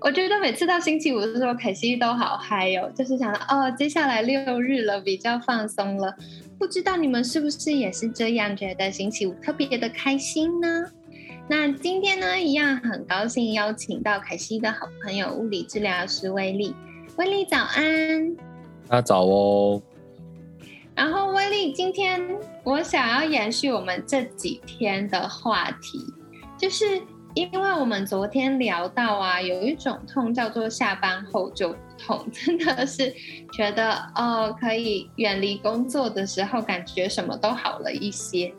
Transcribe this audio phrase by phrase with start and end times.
[0.00, 6.14] 我觉得每次到星期五的时候，凯西都好嗨哦，就是想到哦，接下来六日了，比较放松了。
[6.58, 10.84] 不知道你们是不是也是这样觉得星期五特别的开心呢？
[11.48, 16.74] 那今天呢，一样很高兴邀请到凯西的好朋友物理治疗师威利。
[17.16, 18.34] 威利早安！
[18.88, 19.82] 大家早哦。
[20.94, 22.20] 然后威利，今天
[22.64, 26.00] 我想要延续我们这几天的话题，
[26.58, 27.00] 就是。
[27.34, 33.10] 因为我们昨天聊到啊，有一种痛叫做下班后就痛，真的是
[33.54, 38.52] 觉得哦，可以远离工作的时候，感觉什么都好了一些。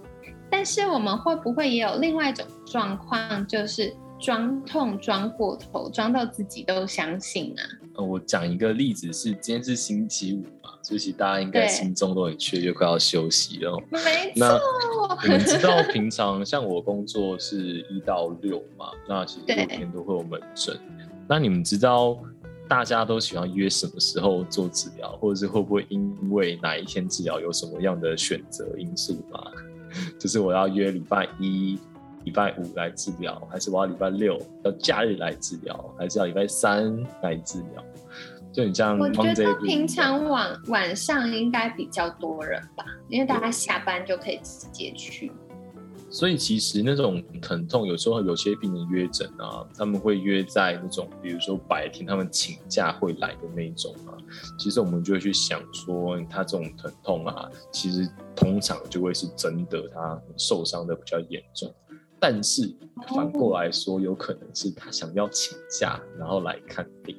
[0.49, 7.61] 但是我们会不会也有另外一种状况，就是装痛装过头，装到自己都相信啊？
[7.97, 10.44] 呃，我讲一个例子是，今天是星期五。
[10.83, 13.81] 所以大家应该心中都很雀跃，快要休息了。
[13.89, 18.87] 没错，你们知道平常像我工作是一到六嘛？
[19.07, 20.77] 那其实六天都会有门诊。
[21.25, 22.19] 那你们知道
[22.67, 29.41] 大家都喜欢约什么时候做治疗，或者是会不会因为哪一天治疗有什么样的选择因素吗？
[30.19, 31.79] 就是我要约礼拜一、
[32.25, 37.83] 礼拜五来治疗，还是我要礼拜六要假日来治疗，还是要礼拜三来治疗？
[38.53, 45.31] 就你这样，我觉得平常晚晚上应该比较多人吧，因为大家下班就可以直接去。
[46.11, 54.13] 所以其实那种疼痛，有时候有些病人约诊啊，他们会约在那种，比如说白天他们请假会来的那种啊。
[54.59, 61.73] 其实我们就会去想说，他这种疼痛啊，其实通常就会是真的，他受伤的比较严重。
[62.19, 62.72] 但是
[63.07, 67.17] 反过来说，有可能是他想要请假，然后来看病。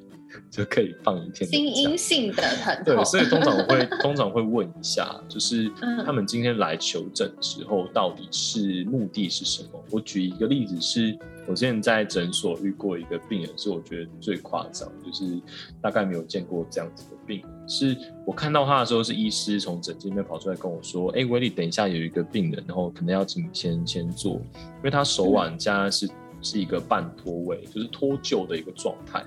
[0.50, 1.48] 就可以放一天。
[1.48, 2.96] 心因性的疼痛。
[2.96, 5.70] 对，所以通常我会 通常会问一下，就是
[6.04, 9.84] 他们今天来求诊之后，到底是目的是什么？
[9.90, 15.40] 我举一个例子，是我之前在诊所遇过一个病人，是我觉得最夸张，就是
[15.80, 17.50] 大概没有见过这样子的病人。
[17.66, 17.96] 是
[18.26, 26.08] 我看到他的时候，是医师从诊间里面跑出来跟我说：“哎，威利，等一下有一个病人，然后可能要请你先先做，因为他手腕加是
[26.42, 29.24] 是一个半脱位，就是脱臼的一个状态。”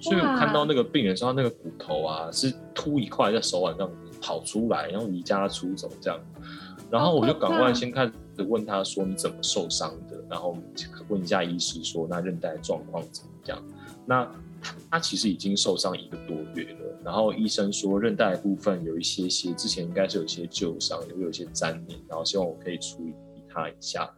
[0.00, 6.20] 所以我看到那个病人说，他那个骨头啊是凸一块在手腕上跑出来，然后离家出走这样。
[6.90, 8.12] 然后我就赶快先开始
[8.48, 10.56] 问他说你怎么受伤的，然后
[11.08, 13.62] 问一下医师说那韧带状况怎么样？
[14.06, 14.30] 那
[14.90, 23.12] 他其实已经受伤一个多月了，然后医生说韧带部分有一些些之前应该是有些旧伤，也会有一些粘连，然后希望我可以处理
[23.52, 24.08] 他一下。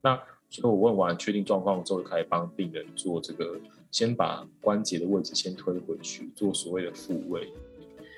[0.00, 0.16] 那
[0.48, 3.56] 所以我问完确定状况之后，就开始帮病人做这个。
[3.90, 7.52] 先把关节的位置先推回去，做所谓的复位，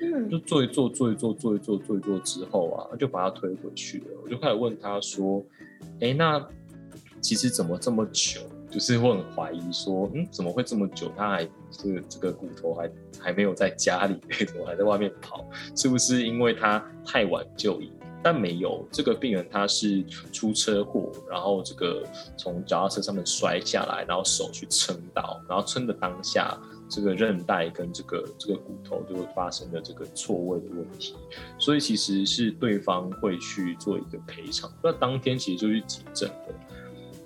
[0.02, 4.06] 嗯，就做一做，做一做，做一做，做一做之后啊，就把它推回去了。
[4.22, 5.44] 我就开始问他说
[6.00, 6.44] ：“哎，那
[7.20, 8.40] 其实怎么这么久？
[8.70, 11.10] 就是我很怀疑说，嗯，怎么会这么久？
[11.16, 15.48] 他还这个这个骨头还还没有在家里， 怎么还在外面跑？
[15.74, 17.90] 是不是因为他太晚就医？”
[18.22, 22.02] 但没有，这个病人他是出车祸，然后这个
[22.36, 26.58] 从脚踏车上面摔下来，然后手去撑到，然后撑的当下，
[26.88, 31.14] 这个韧带跟这个这个骨头就会发生的这个错位的问题，
[31.58, 36.54] 所以其实是对方会去做一个赔偿，那当天其实就去急诊的。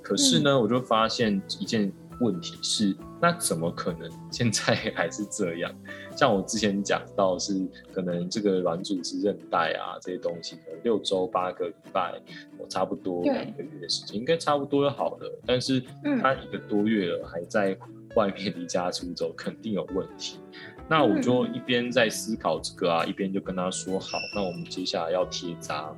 [0.02, 1.92] 可是呢，我就发现一件。
[2.20, 5.72] 问题是，那怎么可能现在 还是这样？
[6.16, 12.20] 像我之前讲到，是可能这个软组织韧带啊这些东西，可能六周八个礼拜，
[12.58, 15.40] 我差不多两个月的时间，应该差不多就好了。
[15.46, 15.80] 但是
[16.20, 17.78] 他一个多月了，还在
[18.16, 20.40] 外面离家出走，肯定有问题。
[20.88, 25.94] 那我就一边在思考这个啊，一边就跟他说：好，那我们接下来要贴扎，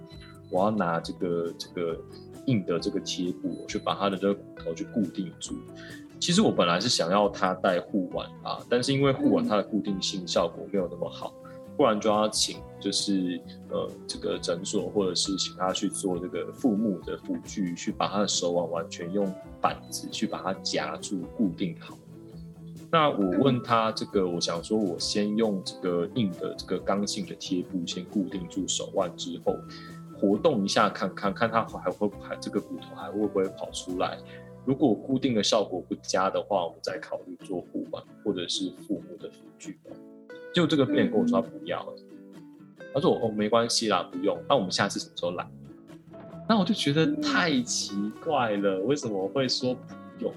[0.50, 1.98] 我要拿这个这个
[2.44, 5.54] 硬的这个贴布，去把他的这个骨头去固定住。
[6.20, 11.32] 其实我本来是想要他戴护腕啊，但是因为护腕它的固定性效果没有那么好，
[11.76, 19.30] 不然就要请就是呃这个诊所或者是请他去做这个护木的辅具，去把他的手腕完全用
[19.60, 21.96] 板子去把它夹住固定好。
[22.90, 29.56] 那我问他这个，我想说我先用这个硬的这个刚性的贴布先固定住手腕之后，
[30.16, 34.16] 活动一下看看看他还会还这个骨头还会不会跑出来。
[34.64, 39.78] 如果固定的效果不佳的话，我们再考虑做护板或者是父母的辅具。
[40.52, 41.96] 结果这个病人跟我说他不要了，
[42.94, 44.38] 他说我哦没关系啦，不用。
[44.48, 45.46] 那我们下次什么时候来？
[46.48, 49.80] 那我就觉得太奇怪了，为什么会说不
[50.20, 50.32] 用？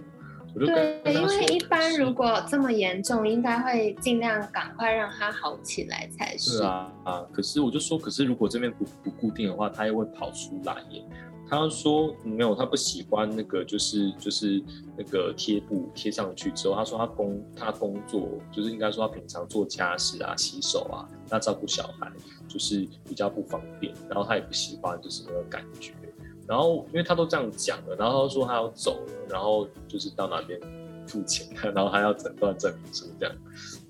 [0.55, 6.57] 我就对，因为一般如果这么严重，应该会尽量赶快让他好起来才是。
[6.57, 7.27] 是啊啊！
[7.31, 11.05] 可是我就说，可是如果这边不不固定的话，他又会跑出来耶。
[11.49, 14.61] 他说没有，他不喜欢那个，就是就是
[14.97, 22.11] 那个贴布贴上去之后，他说他工他工作就是应该说他平常做家事啊、洗手啊、那照顾小孩，
[22.47, 23.93] 就是比较不方便。
[24.09, 25.93] 然后他也不喜欢就是那个感觉。
[26.47, 30.59] 然后因为他都这样讲了，然后他说他要走了，然后就是到哪边
[31.07, 33.35] 付钱，然后还要诊断证明书这样。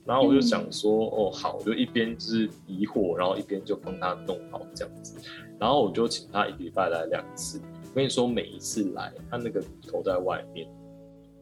[0.06, 5.15] 然后我就想说，哦好，我就一边就是疑惑，然后一边就帮他弄好这样子。
[5.59, 7.59] 然后我就请他一礼拜来两次。
[7.83, 10.68] 我跟你说，每一次来，他那个头在外面，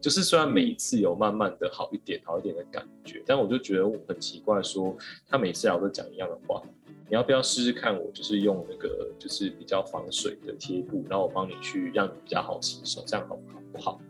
[0.00, 4.96] 就是虽然每一次有慢慢的好一点、好一点的感觉，但我就觉得很奇怪，说
[5.28, 6.62] 他每次来我都讲一样的话。
[7.08, 7.96] 你要不要试试看？
[7.96, 13.60] 我就是用那个，就是比较防水的贴布，然后我帮你去让你比较好洗手，这样好不好？
[13.72, 14.00] 不 好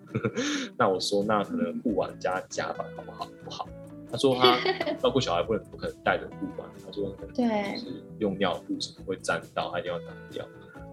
[0.79, 3.29] 那我说，那可能护腕加夹板好不好？
[3.45, 3.69] 不好。
[4.11, 4.59] 他说他
[5.01, 7.45] 照顾小孩不能不可能带着护腕，他说可能就
[7.79, 10.45] 是用尿布什么会沾到，他一定要拿掉。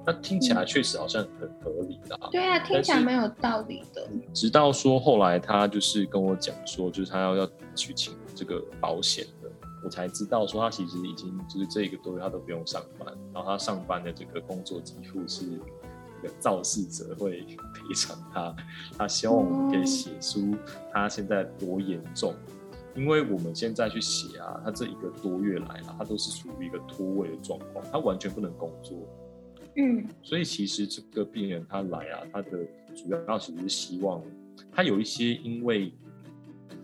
[0.05, 2.19] 那听起来确实好像很合理的。
[2.29, 4.05] 对啊，听起来蛮有道理的。
[4.33, 9.49] 直到说后来他就是跟我讲说，就是他要要去请这个保险的。
[9.81, 15.45] 我才知道说他其实已经就是这一个多月他都不用上班，然后他上班的这个工作给付是
[16.39, 17.41] 肇事者会
[17.73, 18.55] 赔偿他，
[18.97, 20.55] 他希望我们可以写出
[20.91, 22.33] 他现在多严重，
[22.95, 28.97] 因为我们现在去写啊，他这一个多月来了，他都是处于一个脱位的状况，他完全不能工作，
[29.75, 32.49] 嗯，所以其实这个病人他来啊，他的
[32.95, 34.21] 主要其实是希望
[34.71, 35.91] 他有一些因为。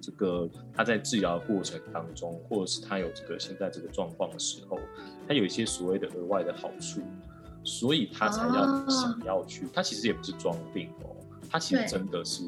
[0.02, 4.80] 这个他在治疗过程当中，或者是他有这个现在这个状况的时候，
[5.28, 7.02] 他有一些所谓的额外的好处，
[7.66, 9.68] 所以他才要想要去。
[9.74, 11.14] 他其实也不是装病哦，
[11.50, 12.44] 他其实真的是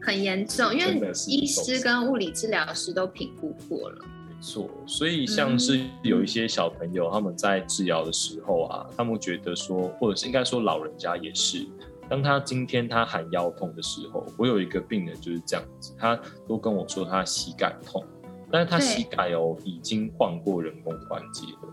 [0.00, 3.98] 很严重，因为医师跟物理治疗师都评估过了。
[4.28, 11.66] 没错，所以像是有一些小朋友他们在治疗的时候啊，他们觉得说，或者是应该说老人家也是。
[12.08, 18.04] 当他今天他喊腰痛的时候，我有一个病人就是这样子，他都跟我说他膝盖痛，
[18.50, 21.68] 但是他膝盖哦已经换过人工关节了。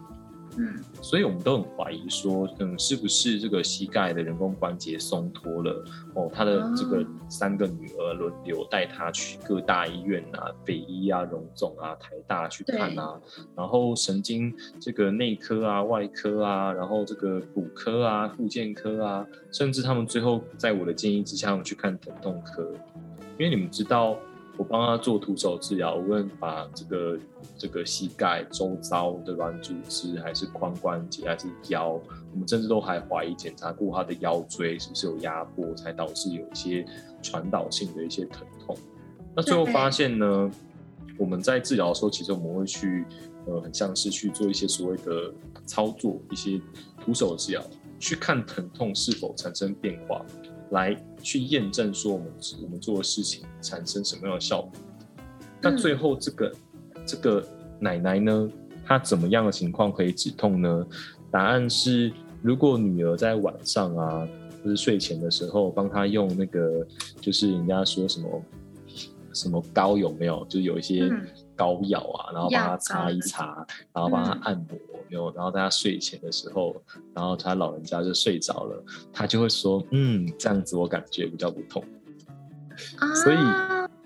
[0.62, 5.86] 嗯，所以我们都很怀疑说，嗯，是不是这个膝盖的人工关节松脱了？
[6.16, 13.18] 哦，他的这个三个女儿轮流带他去各大医院啊，北医啊、荣总啊、台大去看啊，
[13.56, 22.70] 然后神经这个内科啊、外科啊，然后这个骨科啊、附健科啊，甚至他们最后在我的建议之下，他们去看疼痛科，
[23.38, 24.18] 因为你们知道。
[24.60, 27.18] 我帮他做徒手治疗，无论把这个
[27.58, 31.92] 这个膝盖周遭的软组织，还是髋关节，还是腰，
[32.34, 36.86] 我们甚至都还怀疑检查过他的腰椎是不是有压迫，才导致有一些
[37.22, 38.76] 传导性的一些疼痛。
[39.34, 40.52] 那最后发现呢，
[41.18, 43.06] 我们在治疗的时候，其实我们会去
[43.46, 45.34] 呃，很像是去做一些所谓的
[45.66, 46.60] 操作，一些
[47.02, 47.64] 徒手治疗，
[47.98, 50.26] 去看疼痛是否产生变化。
[50.72, 52.28] 来去验证说我们
[52.64, 54.72] 我们做的事情产生什么样的效果？
[55.62, 56.56] 那最后这个
[57.06, 57.46] 这个
[57.80, 58.50] 奶奶呢，
[58.86, 60.88] 她怎么样的情况可以止痛呢？
[61.32, 62.12] 答案是，
[62.42, 64.28] 如果女儿在晚上啊，
[64.64, 66.86] 就是睡前的时候，帮她用那个，
[67.20, 68.44] 就是人家说什么
[69.34, 70.46] 什么膏有没有？
[70.50, 71.10] 就有一些。
[71.60, 76.74] 膏药啊，然后帮他擦一擦，然后帮他按摩，有，然后在他睡前的时候，
[77.14, 81.84] 然后他老人家就睡着了，他就会说，嗯，这样子我感觉比较不痛。
[83.26, 83.38] 所以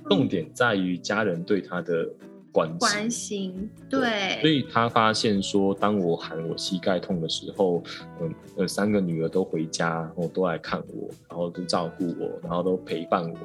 [0.09, 2.09] 重点在于家人对他的
[2.51, 2.77] 关心。
[2.79, 4.41] 关心，对。
[4.41, 7.83] 所以他发现说，当我喊我膝盖痛的时候，
[8.19, 13.37] 嗯，呃，三个女儿都回家，然后都来看我，然后都照顾我，然后都陪伴我。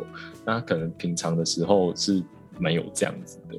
[0.46, 2.22] 那可能平常的时候是
[2.58, 3.58] 没有这样子的。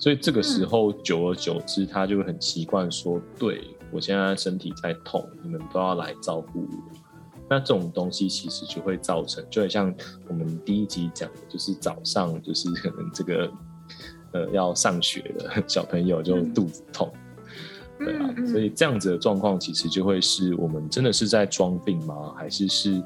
[0.00, 6.68] 所以这个时候，久而久之，他就会很习惯说：“对我现在身体在痛，你们都要来照顾我。”
[7.50, 9.94] 那这种东西其实就会造成，就很像
[10.26, 13.52] 我们第一集讲的，就是早上就是可能这个
[14.32, 17.12] 呃要上学的 小朋友就肚子痛，
[17.98, 22.32] 对啊，所以这样子的状况其实就会是我们真的是在装病吗？
[22.38, 23.02] 还是是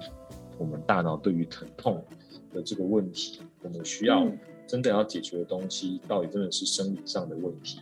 [0.59, 2.05] 我们大脑对于疼痛
[2.53, 4.25] 的这个问题，我们需要？
[4.67, 7.81] 真的要解决的东西，到底真的是生理上的问题，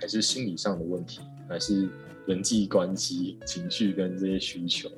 [0.00, 1.88] 还是心理上的问题，还是
[2.26, 4.90] 人际关系、情绪跟这些需求？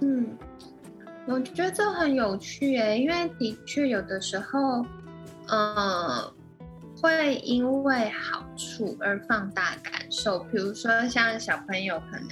[0.00, 0.36] 嗯，
[1.26, 4.84] 我觉得这很有趣诶，因为的确有的时候，
[5.48, 6.32] 呃，
[7.00, 12.28] 会因为好处而放大感受，比如说像小朋友可能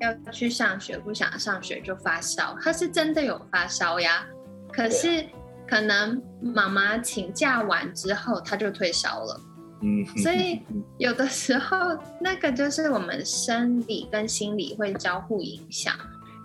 [0.00, 4.26] 要去上学，不想上学就发烧，他是真的有发烧呀。
[4.72, 5.26] 可是
[5.70, 9.40] 可能妈妈请假完之后，他就退烧了。
[9.82, 10.60] 嗯，所以
[10.98, 15.94] 有的时候那个就是我们生理跟心理会交互影响，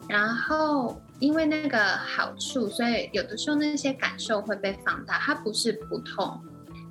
[0.07, 6.39] 然后因为那个好处，所以有的时候那些感受会被放大，它不是不痛。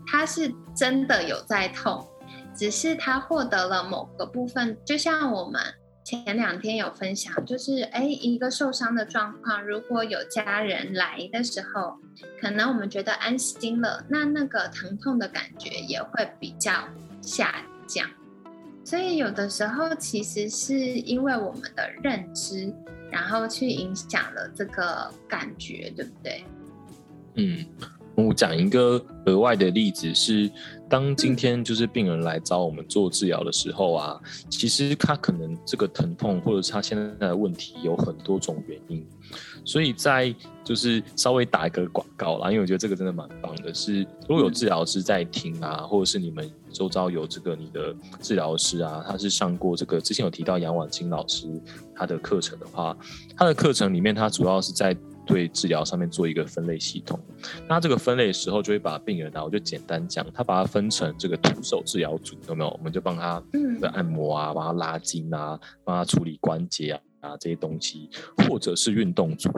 [0.06, 2.06] 他是真的有在痛，
[2.54, 5.58] 只是他获得了某个部分，就像我们
[6.04, 11.98] 前两天有分享，就是哎，一个受伤的状况，如果有家人来的时候，
[12.38, 16.86] 可能我们觉得安心了，那那个疼痛的感觉也会比较
[17.22, 18.06] 下降。
[18.84, 22.70] 所以有的时候其实是因为我们的认知，
[23.10, 26.44] 然后去影响了这个感觉，对不对？
[27.36, 27.66] 嗯。
[28.16, 30.50] 我讲一个额外的例子是，
[30.88, 39.04] 当今天就是病人来找我们做治疗的时候啊，其实他可能这个疼痛或者是他现在的问题有很多种原因，
[39.64, 43.74] 所以在就是稍微打一个广告啦，因为我觉得这个真的蛮棒的。
[43.74, 51.48] 是如果有治疗师在听啊，或者是你们周遭有这个你的治疗师啊，他是上过这个之前有提到杨婉清老师
[51.96, 52.96] 他的课程的话，
[53.36, 54.96] 他的课程里面他主要是在。
[55.26, 57.18] 对治疗上面做一个分类系统，
[57.68, 62.70] 那这个分类的时候就会把病人啊，我就简单讲，他把它分成这个徒手治疗组，有没有？
[62.70, 63.42] 我们就帮他
[63.80, 67.00] 的按摩啊，帮他拉筋啊，帮他处理关节啊。
[67.24, 68.10] 啊，这些东西，
[68.46, 69.50] 或者是运动组，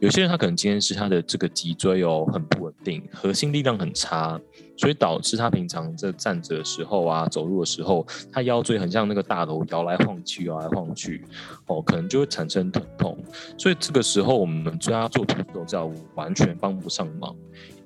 [0.00, 4.40] 有些人他可能今天是他的这个脊椎哦很不稳定，核心力量很差，
[4.78, 11.22] 所以导致他平常在站着的时候啊，走路的时候，他腰椎很像那个大楼摇来晃去，摇来晃去，
[11.66, 13.18] 哦，可能就会产生疼痛。
[13.58, 17.36] 所以这个时候我们叫他做徒手治疗，完全帮不上忙，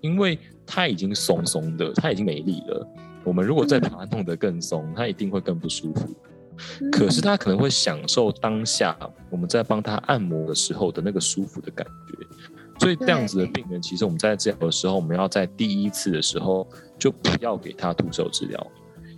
[0.00, 2.86] 因为他已经松松的，他已经没力了。
[3.24, 6.14] 我们如果再把他弄得更松，他一定会更不舒服。
[6.90, 8.96] 可是他可能会享受当下
[9.30, 12.26] 我们在帮他按摩的时候的那个舒服的感觉，
[12.78, 16.66] 所以这样子的病人，其实我们在治疗的时候，我们要在第一次的时候
[16.98, 18.66] 就不要给他徒手治疗，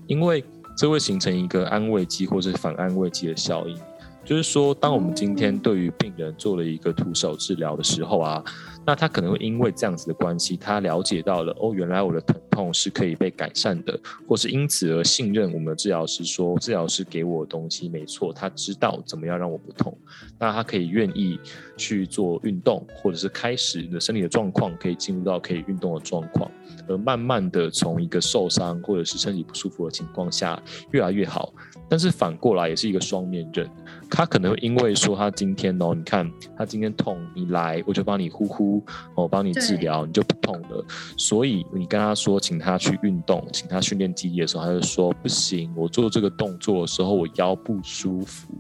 [0.07, 0.45] 因为
[0.77, 3.77] 这会形成一个安慰剂或是反安慰剂的效应。
[4.25, 8.45] 就是说，当我们今天对于病人做了一个徒手治疗的时候啊。
[8.87, 19.97] 那他可能会因为这样子的关系，他了解到了哦，原来我的疼痛是可以被改善的，或是因此而信任我们的治疗师，说治疗师给我的东西没错，他知道怎么样让我不痛，
[20.39, 21.39] 那他可以愿意
[21.77, 26.51] 去做运动，或者是开始你的身体的状况可以进入到可以运动的状况，
[26.89, 31.53] 而慢慢的从一个受伤或者是身体不舒服的情况下越来越好。
[31.89, 33.69] 但是反过来也是一个双面刃，
[34.11, 38.83] 他可能会因为说他今天哦，你看他今天痛，你来我就帮你呼呼，
[39.15, 40.85] 我帮你治疗，你就不痛了。
[41.17, 48.53] 所以你跟他说，请他去运动，请他训练肌力的时候，他就说不行，我做这个动作的时候我腰不舒服。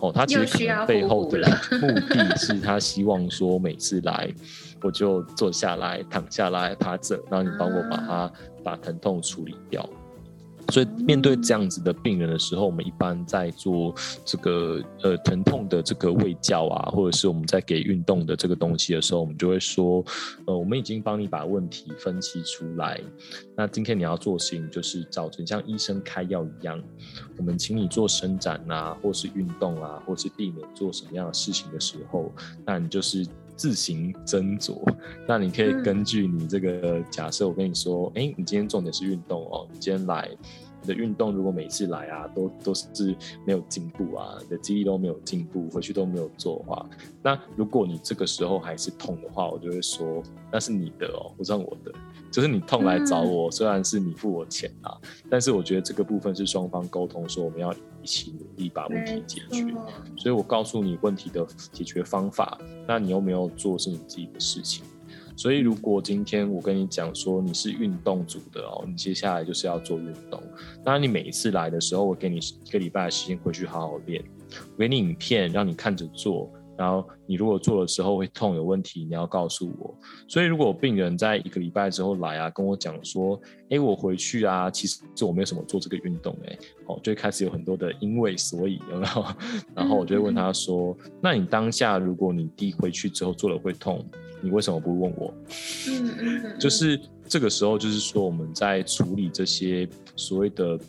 [0.00, 1.38] 哦，他其实背后的
[1.80, 4.32] 目 的是他希望说每次来
[4.82, 8.32] 我就坐下来、躺下来、趴着，然后你帮我把它
[8.64, 9.88] 把疼痛处理掉。
[10.70, 20.04] 所以面对这样子的病人的时候，我们一般在做这个呃疼痛的这个喂教啊，或者是我们在给运动的这个东西的时候，我们就会说，
[20.46, 23.00] 呃，我们已经帮你把问题分析出来。
[23.56, 26.80] 那今天你要做事情就是照着像医生开药一样，
[27.36, 32.32] 我们请你做伸展啊，或是运动啊，或是避免做什么样的事情的时候，
[32.64, 33.26] 那你就是。
[33.60, 34.80] 自行斟酌，
[35.28, 40.30] 那你可以根据你这个假设，我跟你说，哎，你今天重点是运动哦，你今天来。
[40.82, 43.14] 你的运动如果每次来啊，都都是
[43.44, 46.86] 没有进步啊，你的肌力都没有进步，回去都没有做的话，
[47.22, 51.92] 那如果你这个时候还是痛的话，我就会说那是你的哦，不算我的，
[52.32, 54.96] 就是你痛来找我，虽然是你付我钱啊，
[55.28, 59.74] 但是我觉得这个部分是双方沟通说我们要一起努力把问题解决，
[60.16, 64.84] 所以我告诉你问题的解决方法，那你又没有做是你自己的事情。
[65.36, 70.42] 所以，如果今天我跟你讲说你是运动组的哦，你接下来就是要做运动。
[70.84, 74.22] 当然，你每一次来的时候，我给你一个礼拜的时间回去好好练。
[74.74, 76.50] 我给你影片，让你看着做。
[76.80, 79.94] 然后，你如果做的时候会痛有问题，你要告诉我。
[80.26, 89.24] 所以，如果病人在一个礼拜之后来啊，跟我讲说，哎，我回去啊，其实我没有什么做这个运动，哎，哦，就会开始有很多的因为所以，有没有？
[89.76, 94.02] 然后我就会问他说，那你当下如果你第回去之后做了会痛？
[94.40, 95.34] 你为什么不问我？
[95.86, 100.80] 嗯嗯，就是这个时候，就是说我们在处理这些所谓的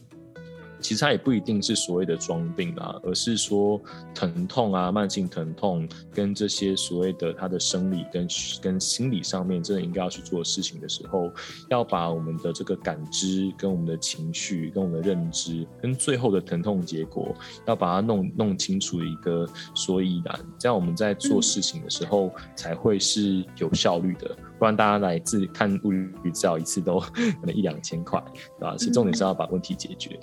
[0.82, 3.80] 其实它也不一定是所谓的装病啊，而是说
[4.14, 8.28] 疼痛啊、慢性疼痛跟这些所谓的他的生理跟
[8.62, 11.32] 跟心理上面真的应该要去做事情的时候，
[11.70, 17.34] 要把我们的这个感知跟我们的情绪跟我们的认知跟最后的疼痛结果，
[17.68, 24.36] 要把它弄弄清楚一个所以然，这样我们在做事情的时候才会是有效率的。
[24.58, 28.24] 不然大家来自看物理治疗一次都 可能一两千块，
[28.60, 28.76] 对吧？
[28.78, 30.20] 其实重点是要把问题解决。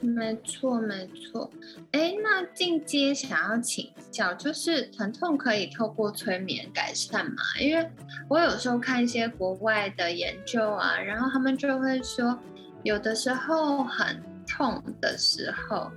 [0.00, 1.50] 没错，没错。
[1.92, 7.42] 哎，那进阶想要请教，就是疼痛可以透过催眠改善吗？
[7.60, 7.84] 因为
[8.28, 12.38] 我有时候看一些国外的研究啊，然后他们就会说，
[12.84, 15.90] 有的时候很痛的时候，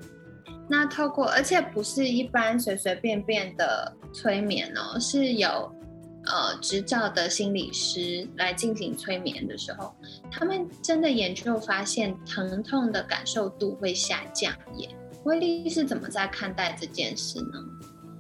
[0.68, 5.72] 那透过，而且不是一般随随便便的催眠哦，是有。
[6.26, 9.92] 呃，执照的心理师来进行催眠的时候，
[10.30, 14.88] 他们真的研究发现，疼痛的感受度会下降耶。
[15.24, 17.60] 威利是怎么在看待这件事呢？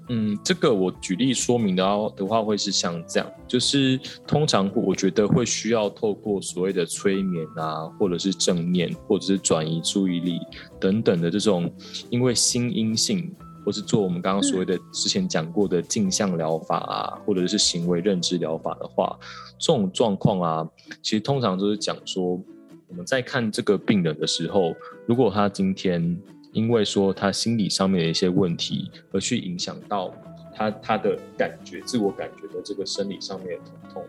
[0.10, 1.84] 嗯，这个我举例说明的
[2.17, 10.39] 的话，会是像这样，就是通常我觉得会需要透过所谓的催眠啊，或者是正念，或者是转移注意力
[10.79, 11.72] 等等的这种，
[12.10, 13.34] 因为心因性。
[13.65, 19.18] 或是做我们刚刚所谓的之前讲过的镜像疗法啊，或者是行为认知疗法的话，
[19.58, 20.70] 这种状况啊，
[21.01, 22.41] 其实通常都是讲说，
[22.88, 24.75] 我们在看这个病人的时候，
[25.06, 26.18] 如果他今天
[26.51, 30.13] 因为说他心理上面的一些问题，而去影响到
[30.53, 34.03] 他他的感觉、自我感觉的这个生理上面的疼痛。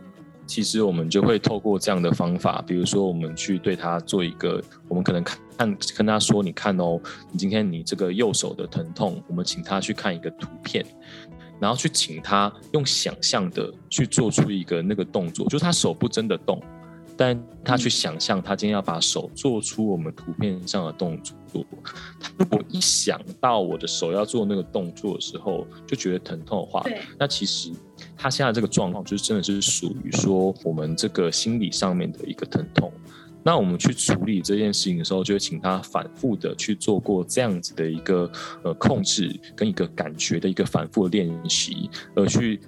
[0.46, 10.84] 其实我们就会透过这样的方法，比如说我们去对他做一个，我们可能看跟他说，你看哦，你今天你这个右手的疼痛，我们请他去看一个图片，
[11.60, 16.60] 然后去请他用想象的去做出一个那个动作，就是他手不真的动。
[17.24, 21.64] 但他去想象，他今天要把手做出我们图片上的动作。
[22.18, 26.84] 他如果一想到我的手要做那个动作的时候，就觉得疼痛的话，
[27.16, 27.70] 那其实
[28.16, 32.92] 他现在这个状况，就是真的是属于说我们这个心理上面的一个疼痛。
[33.44, 38.28] 那我们去处理这件事情的时候，就会请他反复的去做过这样子的一个
[38.64, 42.60] 呃控制跟一个感觉的一个反复的练习，而去。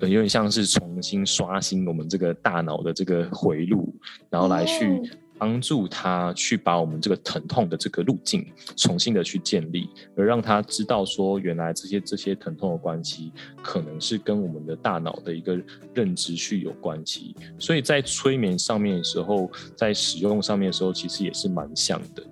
[0.00, 3.94] 有点像是重新刷新我们这个大脑的这个回路，
[4.28, 5.00] 然后来去
[5.38, 13.32] 帮助他去把我们这个疼痛的这个路径重新的去建立，而让他知道说，原来这些这些疼痛的关系
[13.62, 15.58] 可能是跟我们的大脑的一个
[15.94, 17.34] 认知去有关系。
[17.58, 22.22] 所以在催眠上面的时候，在使用上面的时候，其实也是蛮像的。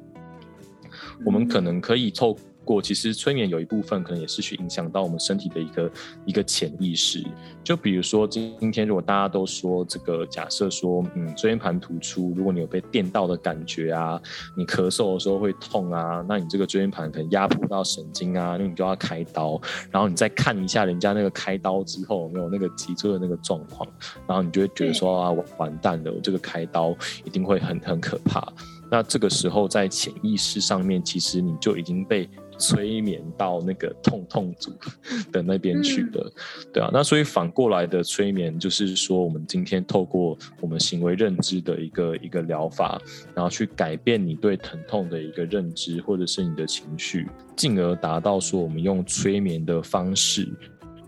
[1.25, 2.37] 我们可能可以透。
[2.65, 5.93] 过其实催眠有一部分可能也是去影响到我们身体的一个
[6.27, 7.23] 一个潜意识，
[7.63, 14.21] 就比如说今今天如果大家都说这个假设说，嗯，椎间盘突出，如果你有被电到的感觉啊，
[14.57, 23.89] 你咳嗽的时候会痛啊，那你这个椎间盘可能压迫到神经啊，那你就要开刀，然后你再看一下人家那个开刀之后有没有那个脊椎的那个状况，
[24.27, 28.47] 然后你就会觉得说啊，我完蛋了，我这个开刀一定会很很可怕。
[28.91, 32.29] 那这个时候在潜意识上面，其实你就已经被。
[32.59, 34.73] 催眠到那个痛痛组
[35.33, 36.33] 的那边去的，
[36.73, 43.01] 对啊，那所以反过来的催眠就是说，我们今天透过我们行为认知的一个一个疗法，
[43.35, 50.49] 然后去改变你对疼痛的一个认知，或者是你的情绪，进而达到说我们用催眠的方式，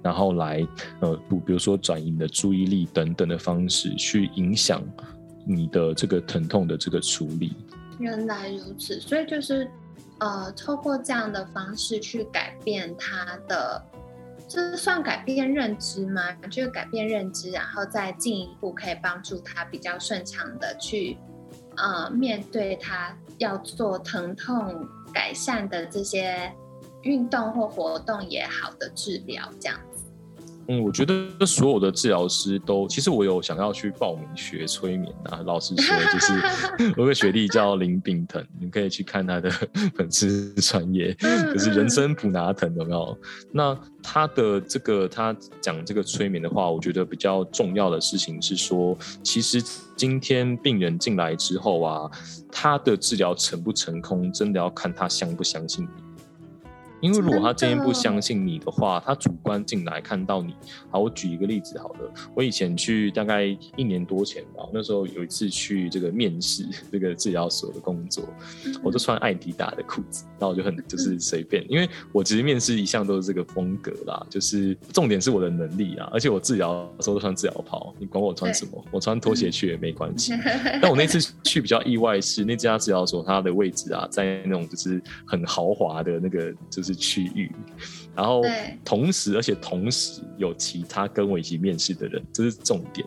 [0.02, 0.66] 然后来
[1.00, 4.82] 呃，比比如说转移你的注意力等等的方式，去影响
[5.46, 7.52] 你的这个疼痛的这个处理。
[7.98, 9.68] 原来如此，所以就是。
[10.18, 13.84] 呃，透过这样的方式去改变他的，
[14.48, 16.32] 这算改变认知吗？
[16.50, 21.18] 就改变认知，然后再进一步可以帮助他比较顺畅的去，
[21.76, 26.50] 呃，面对他要做疼痛改善的这些
[27.02, 29.78] 运动或活动也好的治疗，这样。
[30.68, 35.40] 嗯，我觉得所有的治疗师都，其实我有想要去报名学催眠啊。
[35.46, 36.32] 老实说，就是
[36.96, 39.48] 我有个学弟叫林炳腾，你可以去看他的
[39.94, 41.14] 粉丝专业，
[41.52, 43.18] 就是人生普拿藤，有没有？
[43.52, 49.62] 那他的这个他讲这个催眠的话，我觉得比较重要的事情是说，其实
[49.94, 52.10] 今天病人进来之后啊，
[52.50, 56.05] 他的治疗成不成功，真的要看他相不相信你。
[57.00, 60.54] 因为如果他今天不相信你的话，他主观进来看到你。
[60.90, 63.44] 好，我举一个例子好了，我以前去大概
[63.76, 68.24] 一年多前吧，那时候有一次去这个面试这个治疗所的工作，
[68.82, 80.32] 我就穿艾迪达的裤子，然后我就很就是随便，因为我其实面试一向都是这个风格啦，就是重点是我的能力啊，而且我治疗的时候都穿治疗袍，你管我穿什么，我穿拖鞋去也没关系。
[80.80, 87.50] 但我那次去比较意外是那家治疗所它的位置啊，在那种就是很豪华的那个就是区域，
[88.14, 88.42] 然后
[88.84, 93.06] 同时而且同时有其他跟我一起面试的人，这是重点。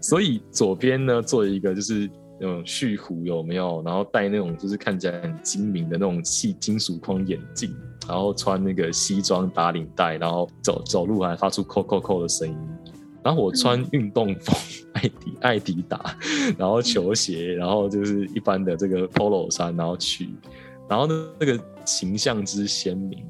[0.00, 2.08] 所以左边呢做一个就是
[2.40, 7.74] 那种蓄胡有没有，然后戴那种就是看起来很精明的那种细金属框眼镜，
[8.08, 12.56] 然后穿那个西装打领带，然后走走路还发出扣扣扣的声音。
[13.24, 14.56] 然后我穿运动风，
[14.94, 16.16] 艾迪艾迪达，
[16.58, 20.28] 然后球鞋，然后就是一般的这个 polo 衫，然后去，
[20.92, 23.24] 然后呢那个形象之鲜明。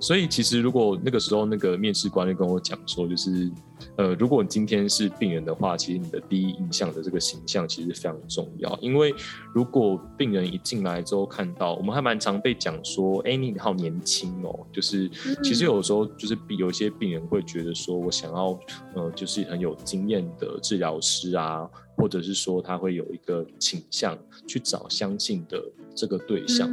[0.00, 3.50] 所以其实，如果那个时候那个面试官就跟我讲说，就是，
[3.96, 8.76] 呃，如果你今天是病人的话，其实你的第一印象的这个形象其实非常重要。
[8.80, 9.12] 因为
[9.52, 14.66] 如果病人一进来之后看到，我们还蛮常被讲说，哎，你好年轻哦。
[14.72, 15.08] 就是
[15.42, 18.58] 其实有时候就是有一些病人会觉得说，我想要，
[18.94, 21.68] 呃，就是很有经验的治疗师啊。
[21.96, 25.62] 或者是说他会有一个倾向去找相信的
[25.94, 26.68] 这个对象，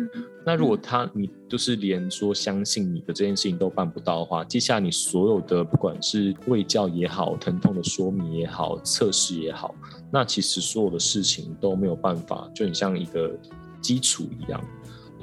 [0.46, 9.76] 那如果他你就是连说相信你的这件事情都办不到的话，接下来你所有的不管是喂教也好、疼痛的说明也好、测试也好，
[10.12, 13.32] 那其实所有的事情都没有办法，就很像一个
[13.80, 14.60] 基础一样。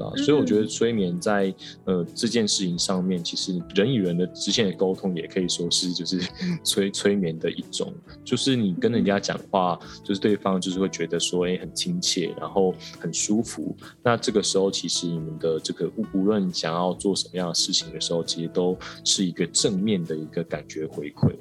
[0.00, 6.20] 啊，所以我觉得催眠在呃这件事情上面，其实人与人的之间的沟通也可以说是就是
[6.64, 7.92] 催催眠的一种，
[8.24, 13.76] 就是你跟人家讲话，就是对方就是会觉得说哎很亲切，然后很舒服。
[14.02, 21.34] 那这个时候其实你们的这个无论想要做什么样的事情的时候，其实都是一个正面的一个感觉回馈。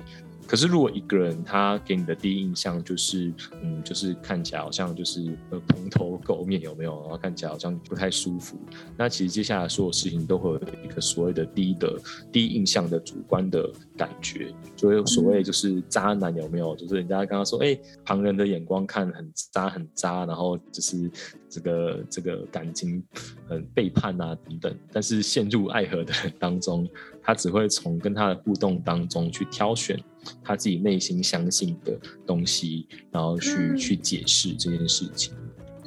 [0.48, 7.02] 可是，如果一个人他给你的第一印象就是，嗯，就是看起来好像就是呃蓬头垢面，有没有？
[7.02, 8.58] 然后看起来好像不太舒服。
[8.96, 12.00] 那其实接下来所有事情都会有一个所谓的第一的
[12.32, 16.74] 第一印象的主观的感觉，就会所谓就是渣男有没有？
[16.78, 21.12] 就是人家刚刚说，哎，旁人的眼光看很渣很渣，然后就是
[21.50, 23.04] 这个这个感情
[23.50, 24.74] 很背叛啊等等。
[24.94, 26.88] 但是陷入爱河的人当中，
[27.22, 30.00] 他只会从跟他的互动当中去挑选。
[30.44, 35.34] 他自己内心相信的东西，然后去去解释这件事情。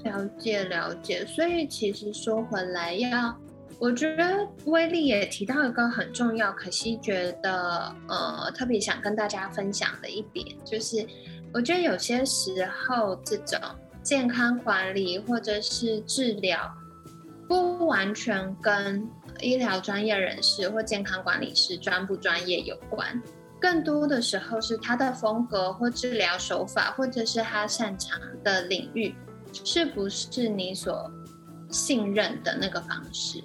[0.05, 3.39] 了解了解，所以其实说回来，要
[3.79, 11.07] 我觉得威力也提到一个很重要，可惜觉得呃特别想跟大家分享的一点，就是
[11.53, 13.59] 我觉得有些时候这种
[14.03, 16.59] 健康管理或者是治疗，
[17.47, 19.07] 不完全跟
[19.41, 23.23] 医疗专业人士或健康管理师专不专业有关。
[23.61, 29.15] 更多的时候是他的风格或治疗手法，或者是他擅长的领域，
[29.53, 31.11] 是不是你所
[31.69, 33.45] 信任的那个方式？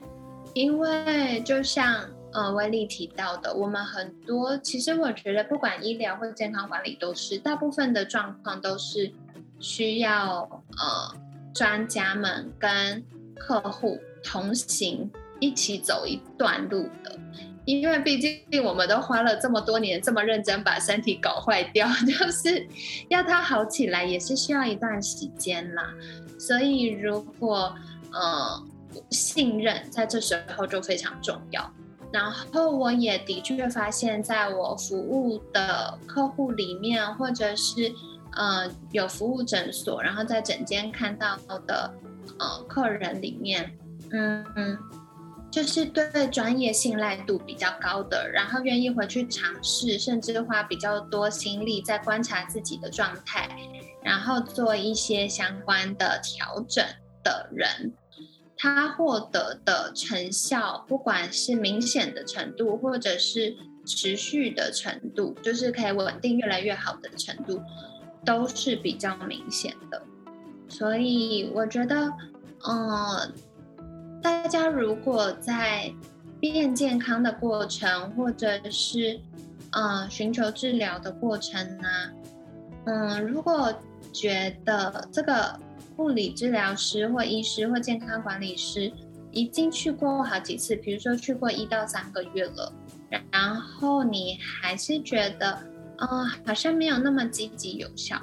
[0.53, 9.11] 因为就像呃威利提到的，我们很多其实我觉得不管医疗或健康管理都是，大部分的状况都是
[9.59, 11.19] 需要呃
[11.53, 13.03] 专家们跟
[13.35, 17.19] 客户同行一起走一段路的。
[17.65, 22.67] 因为毕竟我们都花了这么多年，这么认真把身体搞坏掉， 就是
[23.09, 25.93] 要它好起来，也是需要一段时间啦。
[26.37, 27.75] 所以如果
[28.11, 28.63] 呃
[29.09, 31.69] 信任在这时候就非常重要。
[32.13, 37.91] 然后我也的确发现，在我服务的客户里面，或者是
[38.33, 41.35] 呃有服务诊所，然后在诊间看到
[41.67, 41.93] 的
[42.39, 43.75] 呃客人里面，
[44.11, 44.77] 嗯嗯。
[45.55, 53.47] 就是对专业信赖度比较高的，然后愿意回去尝试，甚至花比较多心力在观察自己的状态，
[54.03, 56.85] 然后做一些相关的调整
[57.23, 57.93] 的人，
[58.57, 63.55] 他获得的成效，不管是明显的程度，或者是
[63.87, 67.61] 持续的程度，就是可以稳定越来越好的程度，
[68.25, 70.03] 都是比较明显的。
[70.67, 72.11] 所以我觉得，
[72.67, 73.33] 嗯。
[74.25, 75.93] 大家如果在
[76.39, 79.19] 变健康的过程，或者是
[79.69, 81.87] 呃寻求治疗的过程呢，
[82.85, 83.71] 嗯，如果
[84.11, 85.55] 觉得这个
[85.97, 88.91] 物理治疗师或医师或健康管理师
[89.29, 92.73] 已经去过好几次，比如说去过一到三个月了，
[93.29, 95.55] 然后你还是觉得
[95.97, 98.19] 嗯好像没有那么积极有效，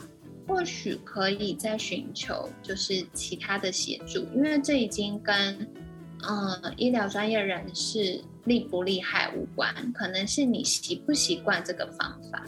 [0.48, 5.64] 或许可以再寻求就是其他的协助，因为这已经跟。
[6.28, 12.44] 嗯，医疗专业人士厉不厉害无关，可能是你习不习惯这个方法。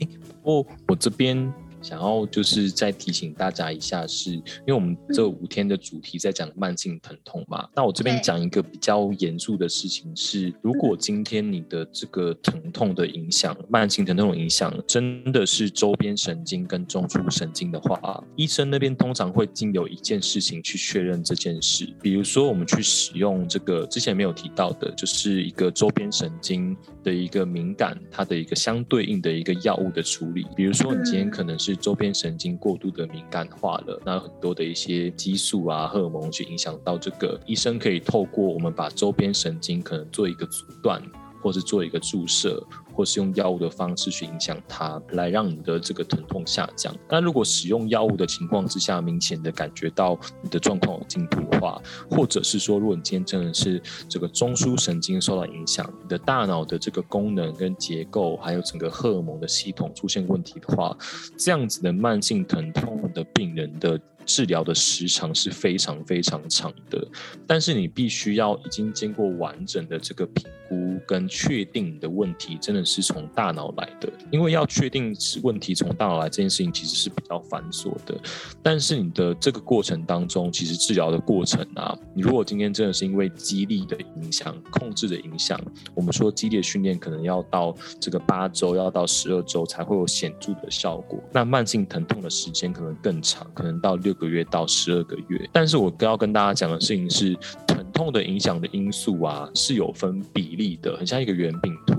[0.00, 1.52] 哎，不过我这边。
[1.82, 7.68] 想要就是再提醒大家一下，是因为我们这五天的主题在讲慢性疼痛嘛。
[7.74, 21.92] 那我这边讲一个比较严肃的事情是，如果今天你的这个疼痛的影响，慢性疼痛的影响真的是周边神经跟中枢神经的话，医生那边通常会经由一件事情去确认这件事。
[22.00, 30.46] 比如说，我们去使用这个之前没有提到的，就是一个周边神经的一个敏感，它的一个相对应的一个药物的处理。
[30.56, 41.02] 比如说，你今天可能是周边神经过度的敏感化了，那很多的一些激素啊、荷尔蒙去影响到这个，医生可以透过我们把周边神经可能做一个阻断，
[41.42, 42.62] 或是做一个注射。
[42.94, 46.94] 或是用药物的方式去影响它，来让你的这个疼痛下降。
[47.08, 60.96] 那如果使用药物的情况之下，明显的感觉到你的状况有进步的话，或者是说，如果你今天真的是这个中枢神经受到影响，你的大脑的这个功能跟结构，还有整个荷尔蒙的系统出现问题的话，
[61.36, 67.04] 这样子的慢性疼痛的病人的治疗的时长是非常非常长的。
[67.46, 72.82] 但是你必须要已经经过完整的这个评估跟确定你的问题，真的。
[72.92, 78.14] 是从大脑来的，因为要确定是问题从大脑来这件事情其实是比较繁琐的。
[78.62, 85.58] 但是你的这个过程当中，其实治疗的过程啊，你如果今天真的是因为激励的影响、控制的影响，
[85.94, 91.18] 我们说激烈训练可能要到这个八周，要到十二周才会有显著的效果。
[91.32, 95.48] 那慢性疼痛的时间可能更长，可能到六个月到十二个月。
[95.52, 97.34] 但是我要跟大家讲的事情是，
[97.66, 101.94] 疼痛的影响的因素啊是有分比例的，很像一个圆饼图。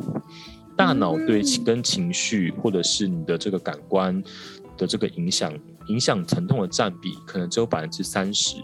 [0.76, 4.23] 大脑对跟情绪，或者是你的这个感官
[4.78, 5.54] 的这个影响。
[5.88, 8.56] 影响疼痛的占比可能只有百分之三十。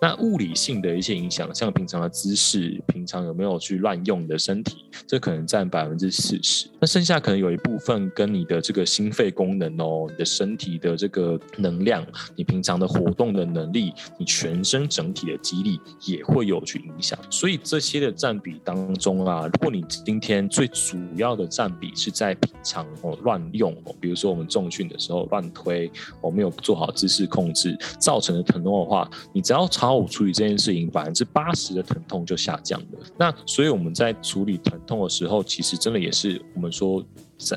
[0.00, 6.68] 那物理性的一些影响，像平常的姿势、平常有没有去乱用你的身体，这可能占百分之四十。
[6.80, 17.18] 那剩下可能有一部分跟你的这个心肺功能哦，你的身体的这个能量，你平常的活动的能力，你全身整体的肌力也会有去影响。
[17.30, 26.52] 所以这些的占比当中啊，如果你今天最主要的占比是在平常哦乱用哦，比如说我们重训的时候乱推，我没有。
[26.68, 32.98] 做好姿势控制造成的疼痛的话，你只要好处理这件事情，百分之八十的疼痛就下降了。
[33.16, 37.02] 那所以我们在处理疼痛的时候，其实真的也是我们说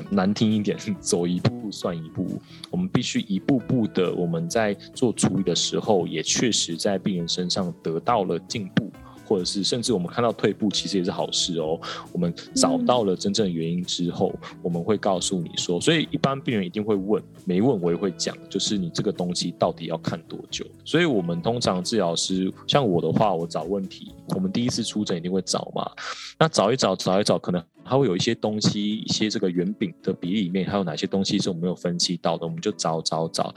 [0.08, 2.40] 难听一点，走一步算一步。
[2.70, 8.90] 我们必须一步步的，我们在做处理的时候，也确实在病人身上得到了进步。
[9.32, 11.80] 或者是甚至我们看到退步，其实也是好事哦。
[12.12, 20.66] 我们找到了真正的原因之后，我们会告诉你说，所以一般病人一定会问，没问我也会讲，就是你这个东西到底要看多久？
[20.84, 25.90] 所以我们通常治疗师像我的话，我找问题，我们第一次出诊一定会找嘛。
[26.38, 33.54] 那找一找，找一找，可能还会有一些东西，一些这个圆饼的比例里面还有哪些东西是我们没有分析到的，我们就找找找。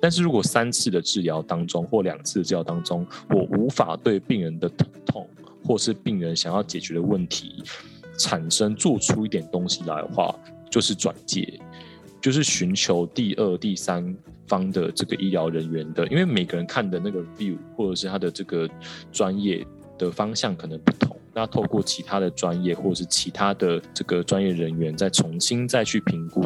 [0.00, 5.28] 但是如果三次的治疗当中或两次的治疗当中，我无法对病人的疼痛
[5.62, 7.62] 或是病人想要解决的问题
[8.18, 10.34] 产生做出一点东西来的话，
[10.70, 11.60] 就是转介，
[12.22, 18.66] 就是寻求第二、第三方的这个医疗人员的，因为每个人看的那个 view 或者是他的这个
[19.12, 19.66] 专业
[19.98, 21.14] 的方向可能不同。
[21.32, 26.42] 那透过其他的专业，或者是其他的这个专业人员，再重新再去评估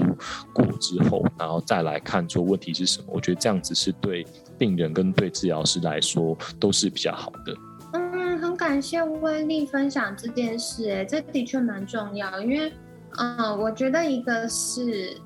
[0.52, 3.06] 过之后，然后再来看出问题是什么。
[3.08, 4.26] 我觉得这样子是对
[4.58, 7.56] 病人跟对治疗师来说都是比较好的。
[7.94, 12.40] 嗯，很感谢威力分享这件事，哎，这的确蛮重要。
[12.42, 12.72] 因为，
[13.16, 15.16] 嗯，我觉得一个是，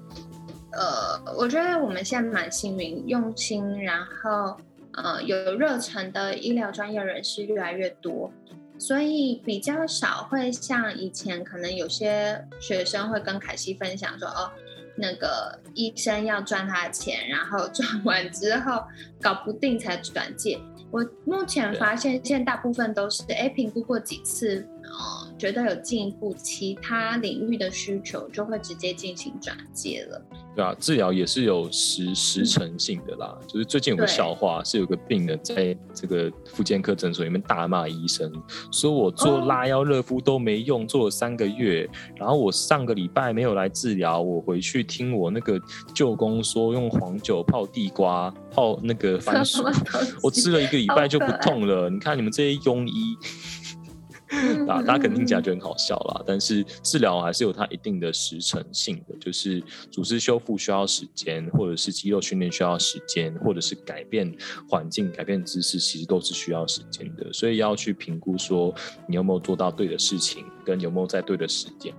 [0.73, 4.57] 呃，我觉得我们现在蛮幸运，用心，然后，
[4.92, 8.31] 呃，有热忱的医疗专业人士越来越多。
[8.79, 14.51] 所以比较少会像以前，可能有些学生会跟凯西分享说：“哦，
[14.97, 18.85] 那个医生要赚他的钱，然后赚 完之后
[19.21, 20.59] 搞不定才转介。”
[20.91, 24.67] 我目前发现，现在大部分都是哎评估过几次。
[24.85, 30.23] 哦，觉得有进一步其他领域的需求，就会直接进行转介了。
[30.59, 33.38] 对啊，治疗也是有时时程性的啦。
[33.47, 38.29] 就是最近有个笑话，是有个病人在这个复健科诊所里面大骂医生，
[38.73, 45.61] 说我做拉腰热敷都没用，做了三个月，然后我上个礼拜没有来治疗，我回去听我那个
[45.94, 49.62] 舅公说用黄酒泡地瓜泡那个番薯，
[50.25, 51.88] 我吃了一个礼拜就不痛了。
[51.88, 53.16] 你看你们这些庸医。
[54.67, 64.33] 大大家肯定听起来就很好笑啦，但是治疗还是有它一定的时程性的，就是组织修复需要时间，或者是肌肉训练需要时间，或者是改变
[64.69, 67.33] 环境、改变姿势，其实都是需要时间的。
[67.33, 68.75] 所以要去评估说
[69.07, 71.95] 你有没有做到对的事情，跟有没有在对的时间。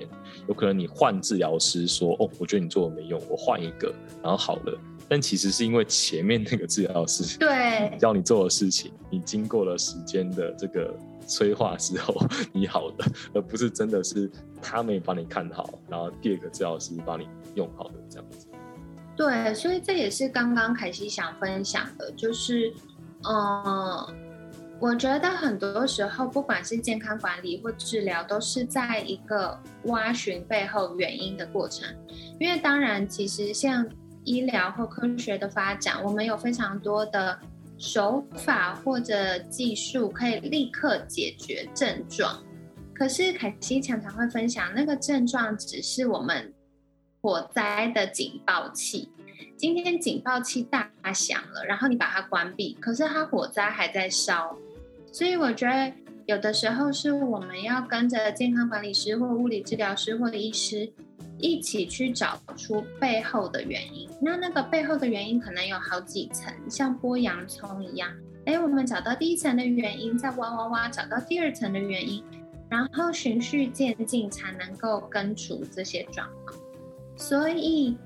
[0.47, 10.95] 有可能你换治疗师说：“哦，我觉得你做的没用，我换一个，然后好了。”但其实是因为前面那个治疗师对教你做的事情，你经过了时间的这个。
[11.27, 12.15] 催化之后，
[12.51, 14.29] 你好的，而不是真的是
[14.61, 18.47] 他没帮你看好，然后第二个治疗师帮你用好的这样子。
[19.15, 22.73] 对，所以这也是刚刚凯西想分享的，就是，
[23.23, 24.07] 嗯，
[24.79, 31.87] 我觉得很多时候，不管是健康管理或治疗，都是在一个挖寻背后原因的过程。
[32.39, 33.85] 因为当然，其实像
[34.23, 37.37] 医疗或科学的发展，我们有非常多的。
[37.79, 42.43] 手法或者技术可以立刻解决症状，
[42.93, 46.53] 可是凯西常常会分享，那个症状只是我们
[47.21, 49.09] 火灾的警报器。
[49.55, 54.57] 今天警报器大响了，然后你把它关闭，可是它火灾还在烧。
[55.11, 55.93] 所以我觉得
[56.25, 60.91] 有的时候是我们要跟着健康管理师或物理治疗师或医师。
[61.39, 68.11] 一起去找出背后的原因，那那个背后的原因可能有好几层，像剥洋葱一样。
[68.45, 72.23] 哎，我们找到第一层的原因，再挖挖挖，找到第二层的原因，
[72.69, 76.59] 然后循序渐进，才能够根除这些状况。
[77.15, 77.97] 所以，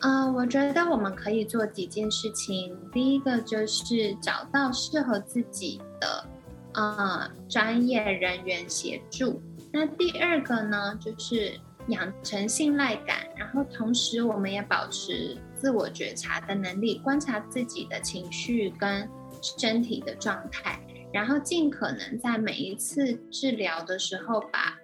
[0.00, 2.76] 呃，我觉得我们可以做几件事情。
[2.92, 6.26] 第一个就是找到适合自己的
[6.74, 9.42] 呃专业人员协助。
[9.72, 11.58] 那第二个呢，就是。
[11.88, 19.08] 养成信赖感，然后同时我们也保持自我觉察的能力，观察自己的情绪跟
[19.40, 20.78] 身体的状态，
[21.12, 24.78] 然后尽可能在每一次治疗的时候，把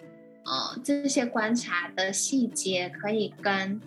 [0.45, 3.81] 呃这些观察的细节可以跟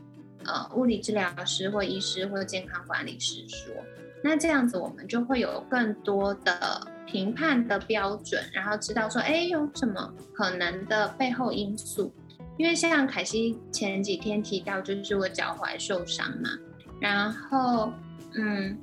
[0.46, 3.74] 呃物理治疗师或医师或健康管理师说，
[4.24, 12.14] 那这样子我们就会有更多的评判的标准，然后知道说，哎，有什么可能的背后因素。
[12.58, 16.50] 因为像凯西前几天提到，就是我脚踝受伤嘛，
[17.00, 17.94] 然后，
[18.34, 18.78] 嗯，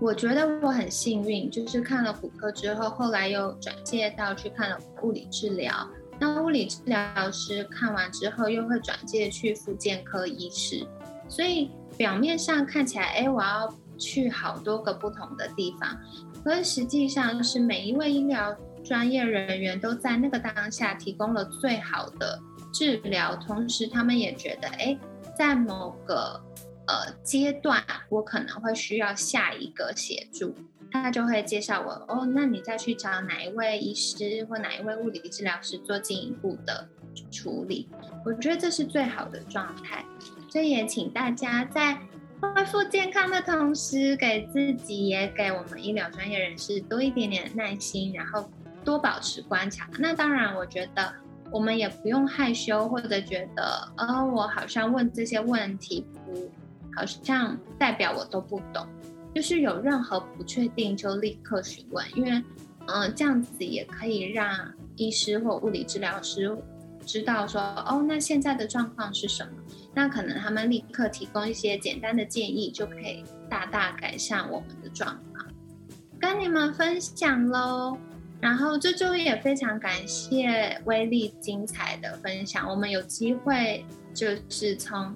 [0.00, 5.88] 我觉得我很幸运，就是看了骨科之后，后来又转介到去看了物理治疗。
[6.18, 10.86] 那物理治疗师看完之后，又会转介去复健科医师，
[11.28, 15.94] 所以表面上看起来，哎，我要去好多个不同的地方，
[16.42, 22.40] 可是实际上是每一位医疗专业人员都在那个当下提供了最好的。
[22.78, 24.94] 治疗，同时他们也觉得，哎，
[25.34, 26.38] 在某个
[26.86, 30.54] 呃阶段，我可能会需要下一个协助，
[30.92, 36.86] 他就会介绍我，哦，那你再去找哪一位医师或哪一位物理治疗师做进一步的
[37.32, 37.88] 处理。
[38.26, 40.04] 我觉得这是最好的状态，
[40.50, 41.98] 所以也请大家在
[42.42, 48.50] 恢复健康的同时，给自己也给我们医疗专业人士多一点点耐心，然后
[48.84, 49.88] 多保持观察。
[49.98, 51.14] 那当然，我觉得。
[51.50, 56.50] 我们也不用害羞，或者觉得，呃，我好像问这些问题不，
[56.94, 58.86] 好像代表我都不懂。
[59.34, 62.42] 就是有任何不确定，就立刻询问，因为，
[62.86, 64.48] 嗯，这样子也可以让
[64.96, 66.56] 医师或物理治疗师
[67.04, 69.52] 知道说，哦，那现在的状况是什么？
[69.94, 75.46] 那可能他们立刻提供一些简单的建议，就可以大大改善我们的状况。
[76.18, 77.98] 跟你们分享喽。
[78.40, 82.68] 然后这周也非常感谢威力精彩的分享。
[82.68, 85.14] 我们有机会就是从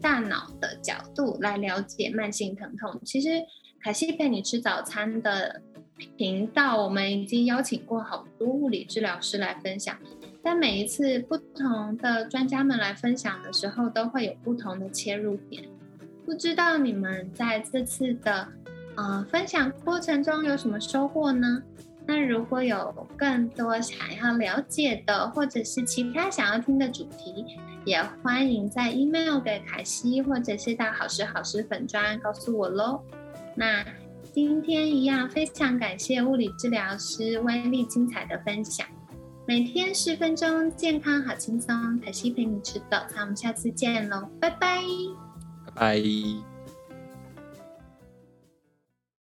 [0.00, 3.00] 大脑的角度来了解慢性疼痛。
[3.04, 3.28] 其实
[3.82, 5.60] 凯西陪你吃早餐的
[6.16, 9.98] 频道，我们已经邀请过好多物理治疗师来分享。
[10.42, 15.68] 但每一次不同的专家们来分享的时候，都会有不同的切入点。
[16.24, 18.48] 不知道你们在这次的
[18.96, 21.62] 呃分享过程中有什么收获呢？
[22.06, 27.46] 那如果有更多想要了解的，或者是其他想要听的主题，
[27.84, 33.00] 也欢迎在 email 给凯西，或者是到好时好时粉砖告诉我喽。
[33.54, 33.84] 那
[34.32, 38.86] 今天一样，非常感谢物理治疗师威力精彩的分享。
[39.46, 44.82] 每天十分钟，健康好轻松，凯西陪你吃早餐，我们下次见喽，拜拜，
[45.66, 46.49] 拜拜。